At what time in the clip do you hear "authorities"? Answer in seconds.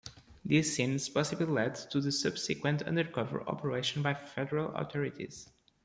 4.73-5.47